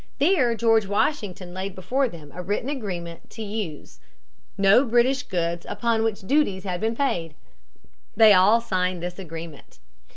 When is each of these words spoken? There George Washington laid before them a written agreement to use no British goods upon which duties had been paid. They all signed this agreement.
There 0.17 0.55
George 0.55 0.87
Washington 0.87 1.53
laid 1.53 1.75
before 1.75 2.09
them 2.09 2.31
a 2.33 2.41
written 2.41 2.69
agreement 2.69 3.29
to 3.29 3.43
use 3.43 3.99
no 4.57 4.83
British 4.83 5.21
goods 5.21 5.63
upon 5.69 6.01
which 6.01 6.21
duties 6.21 6.63
had 6.63 6.81
been 6.81 6.95
paid. 6.95 7.35
They 8.15 8.33
all 8.33 8.61
signed 8.61 9.03
this 9.03 9.19
agreement. 9.19 9.77